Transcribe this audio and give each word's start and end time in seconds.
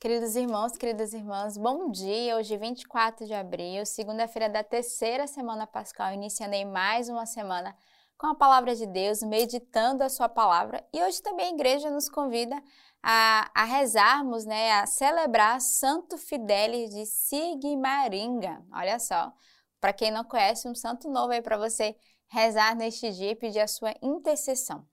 Queridos 0.00 0.36
irmãos, 0.36 0.76
queridas 0.76 1.12
irmãs, 1.12 1.58
bom 1.58 1.90
dia. 1.90 2.36
Hoje, 2.36 2.56
24 2.56 3.26
de 3.26 3.34
abril, 3.34 3.84
segunda-feira 3.84 4.48
da 4.48 4.62
terceira 4.62 5.26
semana 5.26 5.66
pascal, 5.66 6.12
iniciando 6.12 6.54
aí 6.54 6.64
mais 6.64 7.08
uma 7.08 7.26
semana 7.26 7.76
com 8.16 8.28
a 8.28 8.34
palavra 8.36 8.76
de 8.76 8.86
Deus, 8.86 9.24
meditando 9.24 10.04
a 10.04 10.08
sua 10.08 10.28
palavra. 10.28 10.86
E 10.92 11.02
hoje 11.02 11.20
também 11.20 11.46
a 11.46 11.52
igreja 11.52 11.90
nos 11.90 12.08
convida 12.08 12.62
a, 13.02 13.50
a 13.52 13.64
rezarmos, 13.64 14.44
né, 14.44 14.70
a 14.74 14.86
celebrar 14.86 15.60
Santo 15.60 16.16
Fidélis 16.16 16.90
de 16.90 17.04
Sigmaringa. 17.04 18.64
Olha 18.72 19.00
só, 19.00 19.32
para 19.80 19.92
quem 19.92 20.12
não 20.12 20.22
conhece, 20.22 20.68
um 20.68 20.76
santo 20.76 21.10
novo 21.10 21.32
aí 21.32 21.42
para 21.42 21.58
você 21.58 21.96
rezar 22.28 22.76
neste 22.76 23.10
dia 23.10 23.32
e 23.32 23.34
pedir 23.34 23.58
a 23.58 23.66
sua 23.66 23.92
intercessão. 24.00 24.86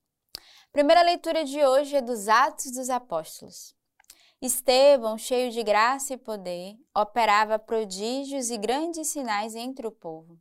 Primeira 0.71 1.03
leitura 1.03 1.45
de 1.45 1.63
hoje 1.63 1.95
é 1.95 2.01
dos 2.01 2.27
Atos 2.27 2.71
dos 2.71 2.89
Apóstolos. 2.89 3.75
Estevão, 4.45 5.17
cheio 5.17 5.51
de 5.51 5.63
graça 5.63 6.13
e 6.13 6.17
poder, 6.17 6.77
operava 6.95 7.57
prodígios 7.57 8.51
e 8.51 8.57
grandes 8.57 9.07
sinais 9.07 9.55
entre 9.55 9.87
o 9.87 9.91
povo. 9.91 10.39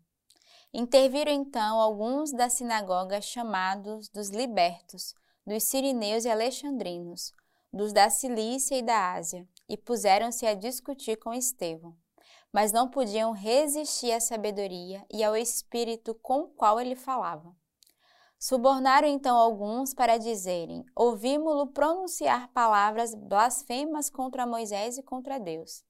Interviram 0.72 1.32
então 1.32 1.80
alguns 1.80 2.30
da 2.30 2.50
sinagoga 2.50 3.20
chamados 3.22 4.08
dos 4.10 4.28
libertos, 4.28 5.14
dos 5.46 5.62
sirineus 5.62 6.24
e 6.24 6.30
alexandrinos, 6.30 7.32
dos 7.72 7.92
da 7.92 8.10
Cilícia 8.10 8.76
e 8.76 8.82
da 8.82 9.14
Ásia, 9.14 9.48
e 9.68 9.76
puseram-se 9.76 10.46
a 10.46 10.54
discutir 10.54 11.16
com 11.16 11.32
Estevão. 11.32 11.96
Mas 12.52 12.72
não 12.72 12.90
podiam 12.90 13.32
resistir 13.32 14.12
à 14.12 14.20
sabedoria 14.20 15.02
e 15.10 15.24
ao 15.24 15.34
espírito 15.34 16.14
com 16.16 16.40
o 16.40 16.48
qual 16.48 16.78
ele 16.78 16.94
falava. 16.94 17.56
Subornaram 18.38 19.08
então 19.08 19.36
alguns 19.36 19.94
para 19.94 20.18
dizerem: 20.18 20.84
Ouvimos-lo 20.94 21.68
pronunciar 21.68 22.48
palavras 22.48 23.14
blasfemas 23.14 24.10
contra 24.10 24.46
Moisés 24.46 24.98
e 24.98 25.02
contra 25.02 25.38
Deus. 25.38 25.82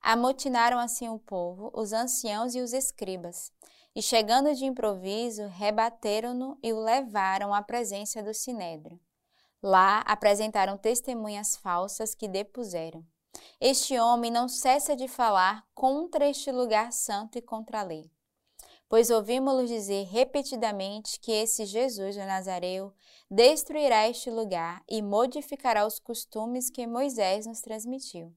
Amotinaram 0.00 0.78
assim 0.78 1.08
o 1.08 1.18
povo, 1.18 1.70
os 1.74 1.92
anciãos 1.92 2.54
e 2.54 2.60
os 2.60 2.72
escribas, 2.72 3.50
e 3.94 4.02
chegando 4.02 4.54
de 4.54 4.64
improviso, 4.64 5.46
rebateram-no 5.46 6.58
e 6.62 6.72
o 6.72 6.78
levaram 6.78 7.52
à 7.52 7.62
presença 7.62 8.22
do 8.22 8.34
sinédrio. 8.34 9.00
Lá 9.62 10.00
apresentaram 10.00 10.76
testemunhas 10.76 11.56
falsas 11.56 12.14
que 12.14 12.28
depuseram. 12.28 13.04
Este 13.60 13.98
homem 13.98 14.30
não 14.30 14.48
cessa 14.48 14.94
de 14.94 15.08
falar 15.08 15.64
contra 15.74 16.28
este 16.28 16.52
lugar 16.52 16.92
santo 16.92 17.38
e 17.38 17.42
contra 17.42 17.80
a 17.80 17.82
lei 17.82 18.10
pois 18.88 19.10
ouvimos-lo 19.10 19.66
dizer 19.66 20.04
repetidamente 20.06 21.20
que 21.20 21.30
esse 21.30 21.66
Jesus 21.66 22.14
de 22.14 22.24
Nazareu 22.24 22.92
destruirá 23.30 24.08
este 24.08 24.30
lugar 24.30 24.82
e 24.88 25.02
modificará 25.02 25.86
os 25.86 25.98
costumes 25.98 26.70
que 26.70 26.86
Moisés 26.86 27.46
nos 27.46 27.60
transmitiu. 27.60 28.34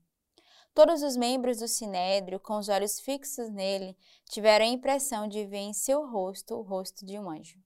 Todos 0.74 1.04
os 1.04 1.18
membros 1.18 1.60
do 1.60 1.68
sinédrio, 1.68 2.40
com 2.40 2.58
os 2.58 2.70
olhos 2.70 3.00
fixos 3.00 3.50
nele, 3.50 3.98
tiveram 4.30 4.66
a 4.66 4.70
impressão 4.70 5.28
de 5.28 5.46
ver 5.46 5.58
em 5.58 5.74
seu 5.74 6.08
rosto 6.10 6.56
o 6.56 6.62
rosto 6.62 7.06
de 7.06 7.20
um 7.20 7.30
anjo. 7.30 7.60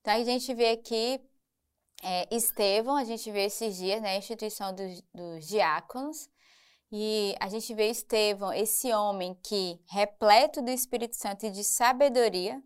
Então 0.00 0.14
a 0.14 0.24
gente 0.24 0.54
vê 0.54 0.70
aqui 0.70 1.20
é, 2.02 2.32
Estevão, 2.34 2.96
a 2.96 3.04
gente 3.04 3.30
vê 3.30 3.46
esses 3.46 3.76
dias, 3.76 4.00
né, 4.00 4.10
a 4.10 4.18
instituição 4.18 4.72
dos, 4.72 5.02
dos 5.12 5.48
diáconos, 5.48 6.28
e 6.90 7.34
a 7.38 7.48
gente 7.48 7.74
vê 7.74 7.90
Estevão, 7.90 8.52
esse 8.52 8.92
homem 8.92 9.38
que, 9.44 9.78
repleto 9.90 10.62
do 10.62 10.70
Espírito 10.70 11.16
Santo 11.16 11.44
e 11.44 11.50
de 11.50 11.62
sabedoria, 11.62 12.62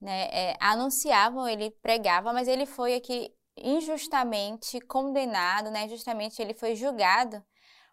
né, 0.00 0.28
é, 0.30 0.56
anunciavam, 0.60 1.48
ele 1.48 1.70
pregava, 1.82 2.32
mas 2.32 2.48
ele 2.48 2.66
foi 2.66 2.94
aqui 2.94 3.34
injustamente 3.56 4.78
condenado, 4.82 5.70
né, 5.70 5.88
justamente 5.88 6.40
ele 6.40 6.52
foi 6.52 6.74
julgado. 6.74 7.42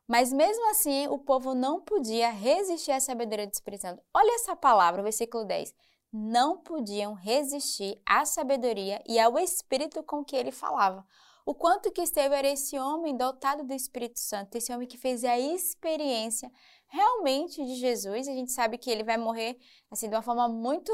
Mas 0.06 0.34
mesmo 0.34 0.70
assim, 0.70 1.08
o 1.08 1.18
povo 1.18 1.56
não 1.56 1.80
podia 1.80 2.30
resistir 2.30 2.92
à 2.92 3.00
sabedoria 3.00 3.48
do 3.48 3.54
Espírito 3.54 3.84
Santo. 3.84 4.04
Olha 4.14 4.36
essa 4.36 4.54
palavra, 4.54 5.02
versículo 5.02 5.46
10. 5.46 5.74
Não 6.12 6.58
podiam 6.58 7.14
resistir 7.14 8.02
à 8.06 8.26
sabedoria 8.26 9.02
e 9.08 9.18
ao 9.18 9.40
Espírito 9.40 10.04
com 10.04 10.24
que 10.24 10.36
ele 10.36 10.52
falava 10.52 11.06
o 11.46 11.54
quanto 11.54 11.92
que 11.92 12.02
Estevão 12.02 12.38
era 12.38 12.48
esse 12.48 12.78
homem 12.78 13.16
dotado 13.16 13.64
do 13.64 13.74
Espírito 13.74 14.20
Santo, 14.20 14.56
esse 14.56 14.74
homem 14.74 14.88
que 14.88 14.98
fez 14.98 15.24
a 15.24 15.38
experiência 15.38 16.50
realmente 16.88 17.64
de 17.66 17.76
Jesus. 17.76 18.28
A 18.28 18.32
gente 18.32 18.52
sabe 18.52 18.78
que 18.78 18.90
ele 18.90 19.04
vai 19.04 19.18
morrer 19.18 19.58
assim 19.92 20.10
de 20.10 20.16
uma 20.16 20.22
forma 20.22 20.48
muito 20.48 20.92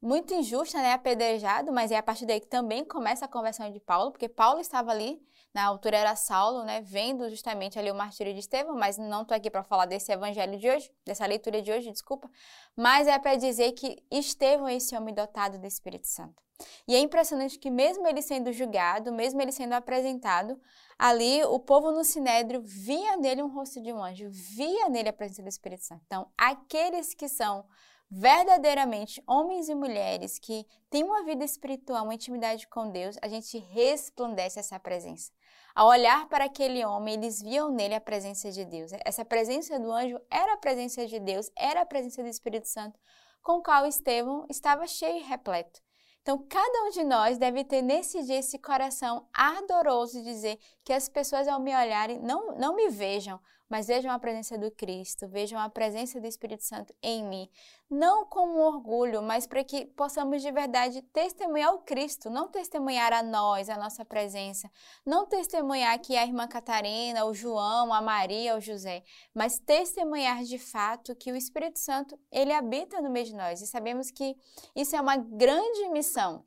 muito 0.00 0.32
injusta, 0.32 0.78
né, 0.78 0.92
apedrejado, 0.92 1.72
mas 1.72 1.90
é 1.90 1.96
a 1.96 2.02
partir 2.02 2.26
daí 2.26 2.40
que 2.40 2.46
também 2.46 2.84
começa 2.84 3.24
a 3.24 3.28
conversão 3.28 3.70
de 3.70 3.80
Paulo, 3.80 4.10
porque 4.10 4.28
Paulo 4.28 4.60
estava 4.60 4.90
ali, 4.90 5.20
na 5.52 5.64
altura 5.64 5.96
era 5.96 6.16
Saulo, 6.16 6.64
né, 6.64 6.80
vendo 6.80 7.28
justamente 7.28 7.78
ali 7.78 7.90
o 7.90 7.94
martírio 7.94 8.32
de 8.32 8.40
Estevão, 8.40 8.76
mas 8.76 8.96
não 8.96 9.22
estou 9.22 9.36
aqui 9.36 9.50
para 9.50 9.62
falar 9.62 9.86
desse 9.86 10.10
evangelho 10.10 10.58
de 10.58 10.70
hoje, 10.70 10.90
dessa 11.04 11.26
leitura 11.26 11.60
de 11.60 11.70
hoje, 11.70 11.90
desculpa, 11.90 12.30
mas 12.76 13.06
é 13.06 13.18
para 13.18 13.36
dizer 13.36 13.72
que 13.72 14.02
Estevão 14.10 14.68
é 14.68 14.76
esse 14.76 14.96
homem 14.96 15.14
dotado 15.14 15.58
do 15.58 15.66
Espírito 15.66 16.06
Santo. 16.06 16.42
E 16.86 16.94
é 16.94 16.98
impressionante 16.98 17.58
que, 17.58 17.70
mesmo 17.70 18.06
ele 18.06 18.22
sendo 18.22 18.52
julgado, 18.52 19.12
mesmo 19.12 19.40
ele 19.40 19.52
sendo 19.52 19.72
apresentado, 19.72 20.60
ali 20.98 21.42
o 21.44 21.58
povo 21.58 21.90
no 21.90 22.04
sinédrio 22.04 22.60
via 22.62 23.16
nele 23.16 23.42
um 23.42 23.48
rosto 23.48 23.80
de 23.80 23.92
um 23.92 24.02
anjo, 24.02 24.28
via 24.30 24.88
nele 24.88 25.08
a 25.08 25.12
presença 25.12 25.42
do 25.42 25.48
Espírito 25.48 25.84
Santo. 25.84 26.02
Então, 26.06 26.30
aqueles 26.36 27.14
que 27.14 27.28
são 27.28 27.64
verdadeiramente 28.10 29.22
homens 29.26 29.68
e 29.68 29.74
mulheres 29.74 30.38
que 30.38 30.66
têm 30.90 31.04
uma 31.04 31.22
vida 31.22 31.44
espiritual, 31.44 32.04
uma 32.04 32.14
intimidade 32.14 32.66
com 32.66 32.90
Deus, 32.90 33.16
a 33.22 33.28
gente 33.28 33.56
resplandece 33.58 34.58
essa 34.58 34.80
presença. 34.80 35.30
Ao 35.74 35.86
olhar 35.86 36.28
para 36.28 36.46
aquele 36.46 36.84
homem, 36.84 37.14
eles 37.14 37.40
viam 37.40 37.70
nele 37.70 37.94
a 37.94 38.00
presença 38.00 38.50
de 38.50 38.64
Deus. 38.64 38.90
Essa 39.04 39.24
presença 39.24 39.78
do 39.78 39.92
anjo 39.92 40.20
era 40.28 40.54
a 40.54 40.56
presença 40.56 41.06
de 41.06 41.20
Deus, 41.20 41.50
era 41.56 41.82
a 41.82 41.86
presença 41.86 42.22
do 42.22 42.28
Espírito 42.28 42.66
Santo, 42.66 42.98
com 43.40 43.58
o 43.58 43.62
qual 43.62 43.86
Estevão 43.86 44.44
estava 44.50 44.86
cheio 44.88 45.18
e 45.18 45.22
repleto. 45.22 45.80
Então, 46.22 46.44
cada 46.48 46.84
um 46.84 46.90
de 46.90 47.02
nós 47.04 47.38
deve 47.38 47.64
ter 47.64 47.80
nesse 47.80 48.22
dia 48.24 48.40
esse 48.40 48.58
coração 48.58 49.26
ardoroso 49.32 50.18
de 50.18 50.24
dizer 50.24 50.58
que 50.84 50.92
as 50.92 51.08
pessoas, 51.08 51.48
ao 51.48 51.60
me 51.60 51.74
olharem, 51.74 52.18
não, 52.18 52.56
não 52.56 52.74
me 52.74 52.90
vejam, 52.90 53.40
mas 53.70 53.86
vejam 53.86 54.10
a 54.10 54.18
presença 54.18 54.58
do 54.58 54.68
Cristo, 54.72 55.28
vejam 55.28 55.58
a 55.60 55.70
presença 55.70 56.20
do 56.20 56.26
Espírito 56.26 56.64
Santo 56.64 56.92
em 57.00 57.24
mim. 57.24 57.48
Não 57.88 58.26
como 58.26 58.58
orgulho, 58.58 59.22
mas 59.22 59.46
para 59.46 59.62
que 59.62 59.86
possamos 59.86 60.42
de 60.42 60.50
verdade 60.50 61.00
testemunhar 61.12 61.72
o 61.72 61.78
Cristo, 61.78 62.28
não 62.28 62.48
testemunhar 62.48 63.12
a 63.12 63.22
nós, 63.22 63.68
a 63.68 63.76
nossa 63.76 64.04
presença, 64.04 64.68
não 65.06 65.24
testemunhar 65.24 65.98
que 66.00 66.16
a 66.16 66.24
irmã 66.24 66.48
Catarina, 66.48 67.24
o 67.24 67.32
João, 67.32 67.94
a 67.94 68.02
Maria, 68.02 68.56
o 68.56 68.60
José, 68.60 69.04
mas 69.32 69.60
testemunhar 69.60 70.42
de 70.42 70.58
fato 70.58 71.14
que 71.14 71.30
o 71.30 71.36
Espírito 71.36 71.78
Santo, 71.78 72.18
ele 72.30 72.52
habita 72.52 73.00
no 73.00 73.10
meio 73.10 73.26
de 73.26 73.34
nós. 73.34 73.60
E 73.62 73.66
sabemos 73.66 74.10
que 74.10 74.36
isso 74.74 74.96
é 74.96 75.00
uma 75.00 75.16
grande 75.16 75.88
missão. 75.90 76.44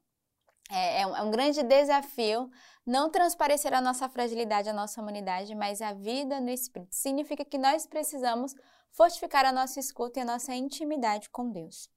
É, 0.72 1.02
é, 1.02 1.08
um, 1.08 1.16
é 1.16 1.22
um 1.22 1.32
grande 1.32 1.62
desafio 1.64 2.50
não 2.86 3.10
transparecer 3.10 3.74
a 3.74 3.82
nossa 3.82 4.10
fragilidade, 4.10 4.70
a 4.70 4.74
nossa 4.74 5.02
humanidade, 5.02 5.56
mas 5.56 5.82
a 5.82 5.94
vida 5.94 6.40
no 6.42 6.50
Espírito. 6.50 6.94
Significa 6.94 7.46
que 7.46 7.58
nós 7.58 7.86
precisamos 7.86 8.54
fortificar 8.92 9.46
a 9.46 9.52
nossa 9.52 9.80
escuta 9.80 10.20
e 10.20 10.22
a 10.22 10.26
nossa 10.26 10.54
intimidade 10.54 11.30
com 11.30 11.50
Deus. 11.50 11.90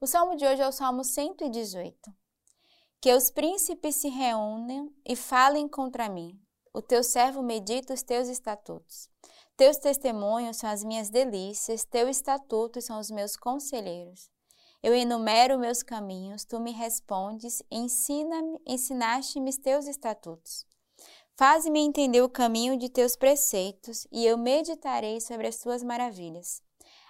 O 0.00 0.06
salmo 0.06 0.36
de 0.36 0.46
hoje 0.46 0.62
é 0.62 0.66
o 0.66 0.72
Salmo 0.72 1.04
118. 1.04 2.12
Que 3.00 3.12
os 3.14 3.30
príncipes 3.30 3.96
se 3.96 4.08
reúnem 4.08 4.92
e 5.06 5.16
falem 5.16 5.68
contra 5.68 6.08
mim. 6.08 6.40
O 6.72 6.80
teu 6.80 7.02
servo 7.02 7.42
medita 7.42 7.92
os 7.92 8.02
teus 8.02 8.28
estatutos. 8.28 9.10
Teus 9.56 9.76
testemunhos 9.76 10.56
são 10.56 10.70
as 10.70 10.82
minhas 10.82 11.10
delícias, 11.10 11.84
teus 11.84 12.16
estatutos 12.16 12.84
são 12.84 12.98
os 12.98 13.10
meus 13.10 13.36
conselheiros. 13.36 14.31
Eu 14.82 14.96
enumero 14.96 15.60
meus 15.60 15.80
caminhos, 15.80 16.44
tu 16.44 16.58
me 16.58 16.72
respondes, 16.72 17.62
ensina-me, 17.70 18.60
ensinaste-me 18.66 19.56
teus 19.56 19.86
estatutos. 19.86 20.66
Faze-me 21.36 21.78
entender 21.78 22.20
o 22.20 22.28
caminho 22.28 22.76
de 22.76 22.88
teus 22.88 23.14
preceitos, 23.14 24.08
e 24.10 24.26
eu 24.26 24.36
meditarei 24.36 25.20
sobre 25.20 25.46
as 25.46 25.58
tuas 25.58 25.84
maravilhas. 25.84 26.60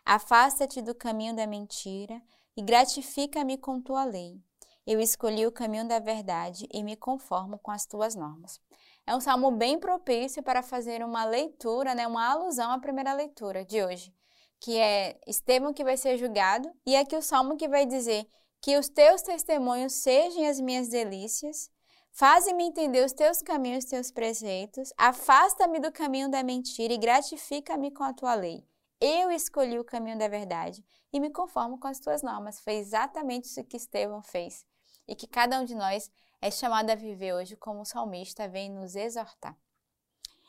Afasta-te 0.04 0.82
do 0.82 0.94
caminho 0.94 1.34
da 1.34 1.46
mentira 1.46 2.20
e 2.54 2.60
gratifica-me 2.60 3.56
com 3.56 3.80
tua 3.80 4.04
lei. 4.04 4.38
Eu 4.86 5.00
escolhi 5.00 5.46
o 5.46 5.52
caminho 5.52 5.88
da 5.88 5.98
verdade 5.98 6.68
e 6.70 6.82
me 6.82 6.94
conformo 6.94 7.58
com 7.58 7.70
as 7.70 7.86
tuas 7.86 8.14
normas. 8.14 8.60
É 9.06 9.16
um 9.16 9.20
salmo 9.20 9.50
bem 9.50 9.78
propício 9.78 10.42
para 10.42 10.62
fazer 10.62 11.02
uma 11.02 11.24
leitura, 11.24 11.94
né, 11.94 12.06
uma 12.06 12.30
alusão 12.30 12.70
à 12.70 12.78
primeira 12.78 13.14
leitura 13.14 13.64
de 13.64 13.82
hoje 13.82 14.14
que 14.62 14.78
é 14.78 15.18
Estevão 15.26 15.74
que 15.74 15.82
vai 15.82 15.96
ser 15.96 16.16
julgado, 16.16 16.72
e 16.86 16.94
aqui 16.94 17.16
o 17.16 17.22
salmo 17.22 17.56
que 17.56 17.66
vai 17.66 17.84
dizer 17.84 18.24
que 18.60 18.78
os 18.78 18.88
teus 18.88 19.20
testemunhos 19.20 19.92
sejam 19.92 20.48
as 20.48 20.60
minhas 20.60 20.88
delícias, 20.88 21.68
faze-me 22.12 22.62
entender 22.62 23.04
os 23.04 23.12
teus 23.12 23.42
caminhos, 23.42 23.82
os 23.82 23.90
teus 23.90 24.12
preceitos, 24.12 24.92
afasta-me 24.96 25.80
do 25.80 25.90
caminho 25.90 26.30
da 26.30 26.44
mentira 26.44 26.94
e 26.94 26.96
gratifica-me 26.96 27.90
com 27.90 28.04
a 28.04 28.12
tua 28.12 28.36
lei. 28.36 28.64
Eu 29.00 29.32
escolhi 29.32 29.80
o 29.80 29.84
caminho 29.84 30.16
da 30.16 30.28
verdade 30.28 30.84
e 31.12 31.18
me 31.18 31.30
conformo 31.30 31.76
com 31.76 31.88
as 31.88 31.98
tuas 31.98 32.22
normas. 32.22 32.60
Foi 32.60 32.74
exatamente 32.74 33.46
isso 33.46 33.64
que 33.64 33.76
Estevão 33.76 34.22
fez 34.22 34.64
e 35.08 35.16
que 35.16 35.26
cada 35.26 35.58
um 35.60 35.64
de 35.64 35.74
nós 35.74 36.08
é 36.40 36.52
chamado 36.52 36.88
a 36.88 36.94
viver 36.94 37.34
hoje 37.34 37.56
como 37.56 37.80
o 37.80 37.84
salmista 37.84 38.46
vem 38.46 38.70
nos 38.70 38.94
exortar. 38.94 39.58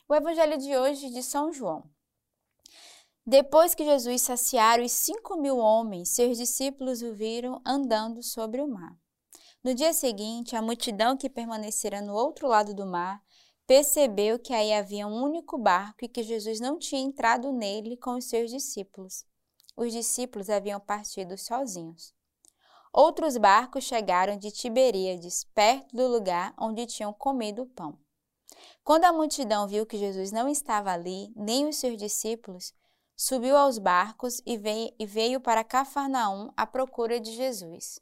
O 0.07 0.13
evangelho 0.13 0.59
de 0.59 0.77
hoje 0.77 1.09
de 1.09 1.23
São 1.23 1.51
João. 1.51 1.83
Depois 3.25 3.73
que 3.73 3.85
Jesus 3.85 4.21
saciara 4.21 4.83
os 4.83 4.91
cinco 4.91 5.37
mil 5.37 5.57
homens, 5.57 6.09
seus 6.09 6.37
discípulos 6.37 7.01
o 7.01 7.13
viram 7.13 7.61
andando 7.65 8.21
sobre 8.21 8.61
o 8.61 8.67
mar. 8.67 8.97
No 9.63 9.73
dia 9.73 9.93
seguinte, 9.93 10.57
a 10.57 10.61
multidão 10.61 11.15
que 11.15 11.29
permanecera 11.29 12.01
no 12.01 12.13
outro 12.13 12.49
lado 12.49 12.73
do 12.73 12.85
mar 12.85 13.23
percebeu 13.65 14.37
que 14.37 14.53
aí 14.53 14.73
havia 14.73 15.07
um 15.07 15.23
único 15.23 15.57
barco 15.57 16.03
e 16.03 16.09
que 16.09 16.21
Jesus 16.21 16.59
não 16.59 16.77
tinha 16.77 17.01
entrado 17.01 17.49
nele 17.53 17.95
com 17.95 18.15
os 18.15 18.25
seus 18.25 18.51
discípulos. 18.51 19.25
Os 19.77 19.93
discípulos 19.93 20.49
haviam 20.49 20.81
partido 20.81 21.37
sozinhos. 21.37 22.13
Outros 22.91 23.37
barcos 23.37 23.85
chegaram 23.85 24.37
de 24.37 24.51
Tiberíades, 24.51 25.45
perto 25.55 25.95
do 25.95 26.07
lugar 26.07 26.53
onde 26.59 26.85
tinham 26.85 27.13
comido 27.13 27.61
o 27.61 27.67
pão. 27.67 27.97
Quando 28.83 29.05
a 29.05 29.13
multidão 29.13 29.65
viu 29.65 29.85
que 29.85 29.97
Jesus 29.97 30.31
não 30.31 30.49
estava 30.49 30.91
ali, 30.91 31.31
nem 31.37 31.67
os 31.67 31.77
seus 31.77 31.97
discípulos, 31.97 32.73
subiu 33.15 33.55
aos 33.55 33.77
barcos 33.77 34.41
e 34.45 34.57
veio, 35.05 35.39
para 35.39 35.63
Cafarnaum 35.63 36.51
à 36.57 36.65
procura 36.65 37.19
de 37.19 37.31
Jesus. 37.31 37.99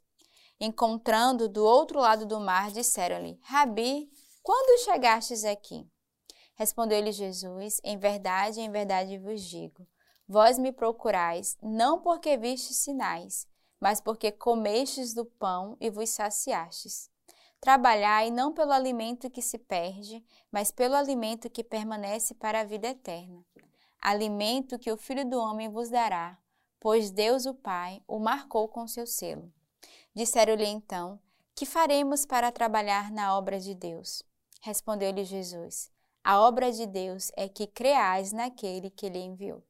Encontrando 0.60 1.48
do 1.48 1.64
outro 1.64 2.00
lado 2.00 2.26
do 2.26 2.40
mar, 2.40 2.70
disseram-lhe: 2.70 3.38
Rabi, 3.42 4.10
quando 4.42 4.84
chegastes 4.84 5.44
aqui? 5.44 5.86
Respondeu-lhe 6.54 7.12
Jesus: 7.12 7.80
Em 7.82 7.98
verdade, 7.98 8.60
em 8.60 8.70
verdade 8.70 9.18
vos 9.18 9.42
digo: 9.42 9.86
Vós 10.28 10.58
me 10.58 10.72
procurais, 10.72 11.56
não 11.62 12.00
porque 12.00 12.36
vistes 12.36 12.78
sinais, 12.78 13.46
mas 13.80 14.00
porque 14.00 14.30
comestes 14.30 15.12
do 15.14 15.24
pão 15.24 15.76
e 15.80 15.90
vos 15.90 16.10
saciastes. 16.10 17.10
Trabalhai 17.60 18.30
não 18.30 18.52
pelo 18.52 18.72
alimento 18.72 19.30
que 19.30 19.42
se 19.42 19.56
perde, 19.56 20.24
mas 20.50 20.70
pelo 20.70 20.94
alimento 20.94 21.48
que 21.48 21.62
permanece 21.62 22.34
para 22.34 22.60
a 22.60 22.64
vida 22.64 22.88
eterna 22.88 23.44
alimento 24.02 24.78
que 24.78 24.90
o 24.90 24.96
Filho 24.96 25.24
do 25.24 25.38
Homem 25.38 25.68
vos 25.68 25.88
dará, 25.88 26.36
pois 26.80 27.12
Deus 27.12 27.46
o 27.46 27.54
Pai 27.54 28.02
o 28.08 28.18
marcou 28.18 28.68
com 28.68 28.86
seu 28.88 29.06
selo. 29.06 29.52
Disseram-lhe 30.14 30.66
então: 30.66 31.20
Que 31.54 31.64
faremos 31.64 32.26
para 32.26 32.50
trabalhar 32.50 33.12
na 33.12 33.38
obra 33.38 33.60
de 33.60 33.74
Deus? 33.74 34.22
Respondeu-lhe 34.60 35.24
Jesus: 35.24 35.90
A 36.24 36.40
obra 36.40 36.72
de 36.72 36.86
Deus 36.86 37.30
é 37.36 37.48
que 37.48 37.66
creais 37.66 38.32
naquele 38.32 38.90
que 38.90 39.06
ele 39.06 39.18
enviou. 39.18 39.62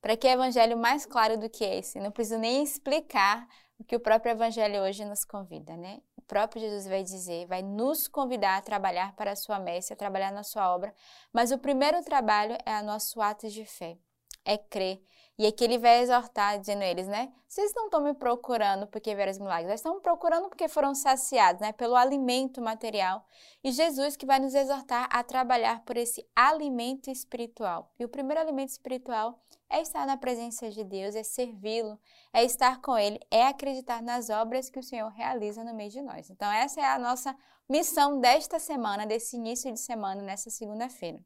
Para 0.00 0.16
que 0.16 0.26
evangelho 0.26 0.76
mais 0.76 1.04
claro 1.04 1.38
do 1.38 1.50
que 1.50 1.64
esse? 1.64 2.00
Não 2.00 2.10
preciso 2.10 2.38
nem 2.38 2.62
explicar 2.62 3.46
o 3.78 3.84
que 3.84 3.96
o 3.96 4.00
próprio 4.00 4.32
evangelho 4.32 4.82
hoje 4.82 5.04
nos 5.04 5.24
convida, 5.24 5.76
né? 5.76 6.00
Próprio 6.30 6.62
Jesus 6.62 6.86
vai 6.86 7.02
dizer, 7.02 7.44
vai 7.48 7.60
nos 7.60 8.06
convidar 8.06 8.56
a 8.56 8.62
trabalhar 8.62 9.16
para 9.16 9.32
a 9.32 9.36
sua 9.36 9.58
messe, 9.58 9.92
a 9.92 9.96
trabalhar 9.96 10.30
na 10.30 10.44
sua 10.44 10.72
obra, 10.72 10.94
mas 11.32 11.50
o 11.50 11.58
primeiro 11.58 12.04
trabalho 12.04 12.56
é 12.64 12.80
o 12.80 12.84
nosso 12.84 13.20
ato 13.20 13.48
de 13.48 13.64
fé, 13.64 13.98
é 14.44 14.56
crer. 14.56 15.02
E 15.36 15.46
aqui 15.46 15.64
ele 15.64 15.78
vai 15.78 16.02
exortar, 16.02 16.60
dizendo 16.60 16.82
eles, 16.82 17.08
né? 17.08 17.32
Vocês 17.48 17.72
não 17.74 17.86
estão 17.86 18.00
me 18.00 18.14
procurando 18.14 18.86
porque 18.86 19.12
viram 19.12 19.32
os 19.32 19.38
milagres, 19.38 19.68
eles 19.68 19.80
estão 19.80 19.94
me 19.94 20.00
procurando 20.00 20.48
porque 20.48 20.68
foram 20.68 20.94
saciados, 20.94 21.60
né? 21.60 21.72
Pelo 21.72 21.96
alimento 21.96 22.60
material. 22.60 23.26
E 23.64 23.72
Jesus 23.72 24.16
que 24.16 24.26
vai 24.26 24.38
nos 24.38 24.54
exortar 24.54 25.08
a 25.10 25.24
trabalhar 25.24 25.82
por 25.84 25.96
esse 25.96 26.24
alimento 26.36 27.10
espiritual. 27.10 27.90
E 27.98 28.04
o 28.04 28.08
primeiro 28.08 28.40
alimento 28.40 28.68
espiritual 28.68 29.40
é 29.70 29.80
estar 29.80 30.04
na 30.04 30.16
presença 30.16 30.68
de 30.68 30.82
Deus, 30.82 31.14
é 31.14 31.22
servi-lo, 31.22 31.98
é 32.32 32.44
estar 32.44 32.80
com 32.82 32.98
Ele, 32.98 33.20
é 33.30 33.46
acreditar 33.46 34.02
nas 34.02 34.28
obras 34.28 34.68
que 34.68 34.80
o 34.80 34.82
Senhor 34.82 35.08
realiza 35.10 35.62
no 35.62 35.72
meio 35.72 35.90
de 35.90 36.02
nós. 36.02 36.28
Então, 36.28 36.50
essa 36.50 36.80
é 36.80 36.84
a 36.84 36.98
nossa 36.98 37.36
missão 37.68 38.20
desta 38.20 38.58
semana, 38.58 39.06
desse 39.06 39.36
início 39.36 39.72
de 39.72 39.78
semana, 39.78 40.20
nessa 40.22 40.50
segunda-feira. 40.50 41.24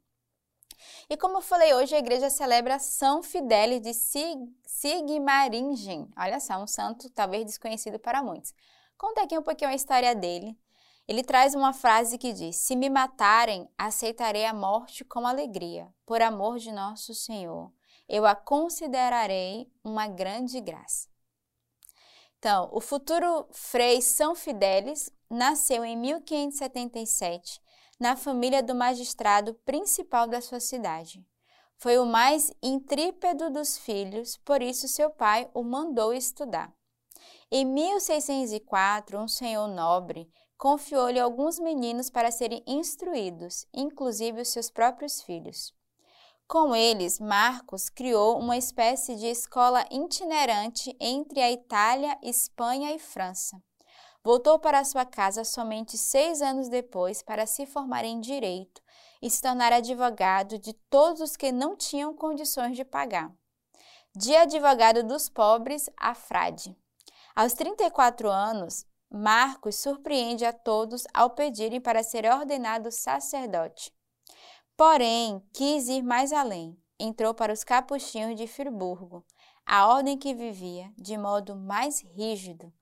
E 1.09 1.17
como 1.17 1.39
eu 1.39 1.41
falei 1.41 1.73
hoje, 1.73 1.95
a 1.95 1.99
igreja 1.99 2.29
celebra 2.29 2.79
São 2.79 3.23
Fidélis 3.23 3.81
de 3.81 3.95
Sigmaringen. 4.67 6.11
Olha 6.17 6.39
só, 6.39 6.63
um 6.63 6.67
santo 6.67 7.09
talvez 7.11 7.47
desconhecido 7.47 7.99
para 7.99 8.23
muitos. 8.23 8.53
Conta 8.99 9.23
aqui 9.23 9.39
um 9.39 9.43
pouquinho 9.43 9.71
a 9.71 9.75
história 9.75 10.15
dele. 10.15 10.59
Ele 11.07 11.23
traz 11.23 11.55
uma 11.55 11.73
frase 11.73 12.19
que 12.19 12.33
diz: 12.33 12.57
Se 12.57 12.75
me 12.77 12.91
matarem, 12.91 13.69
aceitarei 13.79 14.45
a 14.45 14.55
morte 14.55 15.05
com 15.05 15.27
alegria, 15.27 15.89
por 16.05 16.21
amor 16.21 16.59
de 16.59 16.73
nosso 16.73 17.15
Senhor 17.15 17.73
eu 18.09 18.27
a 18.27 18.35
considerarei 18.35 19.71
uma 19.83 20.07
grande 20.07 20.61
graça. 20.61 21.09
Então, 22.39 22.69
o 22.73 22.81
futuro 22.81 23.47
Frei 23.53 24.03
São 24.03 24.35
Fidélis 24.35 25.11
nasceu 25.31 25.85
em 25.85 25.97
1577 25.97 27.61
na 27.99 28.17
família 28.17 28.63
do 28.63 28.75
magistrado 28.75 29.55
principal 29.65 30.27
da 30.27 30.41
sua 30.41 30.61
cidade. 30.61 31.25
Foi 31.77 31.99
o 31.99 32.07
mais 32.07 32.53
intrípedo 32.63 33.51
dos 33.51 33.79
filhos, 33.79 34.37
por 34.39 34.63
isso 34.63 34.89
seu 34.89 35.11
pai 35.11 35.51
o 35.55 35.63
mandou 35.63 36.13
estudar. 36.13 36.73
Em 37.51 37.65
1604, 37.65 39.19
um 39.19 39.29
senhor 39.29 39.69
nobre 39.69 40.31
confiou-lhe 40.57 41.21
alguns 41.21 41.59
meninos 41.59 42.11
para 42.11 42.31
serem 42.31 42.63
instruídos, 42.67 43.67
inclusive 43.73 44.41
os 44.41 44.49
seus 44.49 44.71
próprios 44.71 45.23
filhos. 45.23 45.75
Com 46.47 46.77
eles, 46.77 47.19
Marcos 47.19 47.89
criou 47.89 48.39
uma 48.39 48.57
espécie 48.57 49.17
de 49.17 49.27
escola 49.27 49.85
itinerante 49.91 50.95
entre 51.01 51.41
a 51.41 51.51
Itália, 51.51 52.19
Espanha 52.23 52.95
e 52.95 52.99
França. 52.99 53.61
Voltou 54.23 54.59
para 54.59 54.85
sua 54.85 55.07
casa 55.07 55.43
somente 55.43 55.97
seis 55.97 56.43
anos 56.43 56.69
depois 56.69 57.23
para 57.23 57.47
se 57.47 57.65
formar 57.67 58.05
em 58.05 58.21
direito 58.21 58.83
e 59.23 59.31
se 59.31 59.41
tornar 59.41 59.73
advogado 59.73 60.59
de 60.59 60.75
todos 60.91 61.21
os 61.23 61.37
que 61.37 61.51
não 61.51 61.77
tinham 61.77 62.15
condições 62.15 62.77
de 62.77 62.85
pagar. 62.85 63.33
De 64.15 64.37
advogado 64.37 65.03
dos 65.03 65.29
pobres 65.29 65.89
a 65.97 66.15
frade. 66.15 66.77
Aos 67.35 67.55
34 67.55 68.31
anos, 68.31 68.87
Marcos 69.11 69.77
surpreende 69.77 70.45
a 70.45 70.53
todos 70.53 71.05
ao 71.13 71.31
pedirem 71.31 71.81
para 71.81 72.03
ser 72.03 72.27
ordenado 72.27 72.91
sacerdote. 72.91 73.94
Porém, 74.77 75.41
quis 75.53 75.89
ir 75.89 76.03
mais 76.03 76.33
além. 76.33 76.77
Entrou 76.99 77.33
para 77.33 77.53
os 77.53 77.63
capuchinhos 77.63 78.35
de 78.35 78.49
Friburgo, 78.49 79.25
a 79.65 79.87
ordem 79.87 80.19
que 80.19 80.35
vivia 80.35 80.93
de 80.97 81.17
modo 81.17 81.55
mais 81.55 82.01
rígido. 82.01 82.73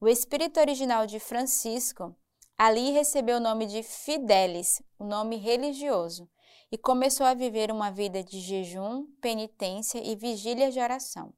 O 0.00 0.08
espírito 0.08 0.58
original 0.58 1.06
de 1.06 1.20
Francisco 1.20 2.16
ali 2.56 2.90
recebeu 2.92 3.36
o 3.36 3.40
nome 3.40 3.66
de 3.66 3.82
Fidelis, 3.82 4.82
o 4.98 5.04
nome 5.04 5.36
religioso, 5.36 6.28
e 6.70 6.78
começou 6.78 7.26
a 7.26 7.34
viver 7.34 7.70
uma 7.70 7.90
vida 7.90 8.24
de 8.24 8.40
jejum, 8.40 9.04
penitência 9.20 9.98
e 9.98 10.16
vigília 10.16 10.70
de 10.70 10.80
oração. 10.80 11.34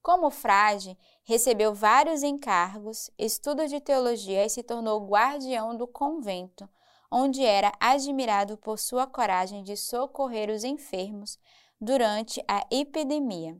Como 0.00 0.30
frade, 0.30 0.98
recebeu 1.22 1.74
vários 1.74 2.22
encargos, 2.22 3.10
estudos 3.18 3.70
de 3.70 3.80
teologia 3.80 4.44
e 4.44 4.48
se 4.48 4.62
tornou 4.62 5.06
guardião 5.06 5.76
do 5.76 5.86
convento, 5.86 6.68
onde 7.16 7.44
era 7.44 7.72
admirado 7.78 8.56
por 8.56 8.76
sua 8.76 9.06
coragem 9.06 9.62
de 9.62 9.76
socorrer 9.76 10.50
os 10.50 10.64
enfermos 10.64 11.38
durante 11.80 12.44
a 12.48 12.66
epidemia. 12.72 13.56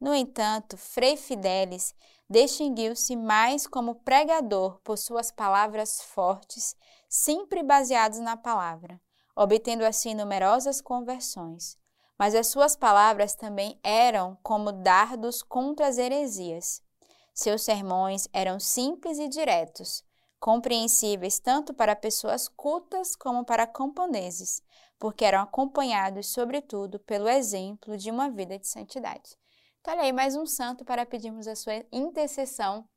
No 0.00 0.14
entanto, 0.14 0.76
Frei 0.76 1.16
Fidelis 1.16 1.92
distinguiu-se 2.30 3.16
mais 3.16 3.66
como 3.66 3.96
pregador 3.96 4.78
por 4.84 4.96
suas 4.96 5.32
palavras 5.32 6.02
fortes, 6.02 6.76
sempre 7.08 7.64
baseadas 7.64 8.20
na 8.20 8.36
palavra, 8.36 9.00
obtendo 9.34 9.84
assim 9.84 10.14
numerosas 10.14 10.80
conversões. 10.80 11.76
Mas 12.16 12.32
as 12.32 12.46
suas 12.46 12.76
palavras 12.76 13.34
também 13.34 13.76
eram 13.82 14.38
como 14.40 14.70
dardos 14.70 15.42
contra 15.42 15.88
as 15.88 15.98
heresias. 15.98 16.80
Seus 17.34 17.62
sermões 17.62 18.28
eram 18.32 18.60
simples 18.60 19.18
e 19.18 19.26
diretos, 19.26 20.04
compreensíveis 20.38 21.38
tanto 21.38 21.72
para 21.72 21.96
pessoas 21.96 22.48
cultas 22.48 23.16
como 23.16 23.44
para 23.44 23.66
camponeses, 23.66 24.62
porque 24.98 25.24
eram 25.24 25.40
acompanhados, 25.40 26.28
sobretudo, 26.28 26.98
pelo 26.98 27.28
exemplo 27.28 27.96
de 27.96 28.10
uma 28.10 28.30
vida 28.30 28.58
de 28.58 28.66
santidade. 28.66 29.36
Então, 29.80 29.94
olha 29.94 30.04
aí 30.04 30.12
mais 30.12 30.36
um 30.36 30.46
santo 30.46 30.84
para 30.84 31.04
pedirmos 31.04 31.46
a 31.46 31.54
sua 31.54 31.84
intercessão 31.92 32.88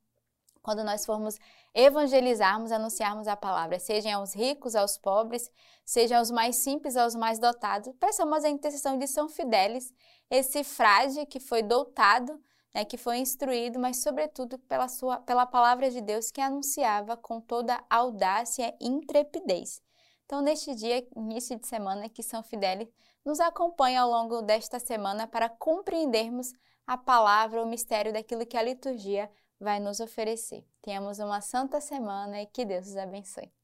quando 0.62 0.84
nós 0.84 1.06
formos 1.06 1.38
evangelizarmos, 1.74 2.72
anunciarmos 2.72 3.26
a 3.26 3.36
palavra, 3.36 3.78
sejam 3.78 4.20
aos 4.20 4.34
ricos, 4.34 4.74
aos 4.74 4.98
pobres, 4.98 5.50
sejam 5.84 6.18
aos 6.18 6.30
mais 6.30 6.56
simples, 6.56 6.96
aos 6.96 7.14
mais 7.14 7.38
dotados. 7.38 7.94
Peçamos 7.98 8.44
a 8.44 8.50
intercessão 8.50 8.98
de 8.98 9.06
São 9.06 9.28
Fidélis, 9.28 9.92
esse 10.30 10.62
frade 10.62 11.24
que 11.26 11.40
foi 11.40 11.62
dotado 11.62 12.38
né, 12.74 12.84
que 12.84 12.96
foi 12.96 13.18
instruído, 13.18 13.78
mas 13.78 14.02
sobretudo 14.02 14.58
pela, 14.58 14.88
sua, 14.88 15.20
pela 15.20 15.46
palavra 15.46 15.90
de 15.90 16.00
Deus 16.00 16.30
que 16.30 16.40
anunciava 16.40 17.16
com 17.16 17.40
toda 17.40 17.82
audácia 17.88 18.74
e 18.80 18.86
intrepidez. 18.86 19.82
Então, 20.24 20.42
neste 20.42 20.74
dia, 20.74 21.06
início 21.16 21.58
de 21.58 21.66
semana, 21.66 22.08
que 22.08 22.22
São 22.22 22.42
Fidélis 22.42 22.88
nos 23.24 23.40
acompanha 23.40 24.02
ao 24.02 24.10
longo 24.10 24.42
desta 24.42 24.78
semana 24.78 25.26
para 25.26 25.48
compreendermos 25.48 26.52
a 26.86 26.96
palavra, 26.96 27.62
o 27.62 27.66
mistério 27.66 28.12
daquilo 28.12 28.46
que 28.46 28.56
a 28.56 28.62
liturgia 28.62 29.30
vai 29.60 29.80
nos 29.80 30.00
oferecer. 30.00 30.64
Tenhamos 30.82 31.18
uma 31.18 31.40
santa 31.40 31.80
semana 31.80 32.40
e 32.42 32.46
que 32.46 32.64
Deus 32.64 32.86
os 32.86 32.96
abençoe. 32.96 33.57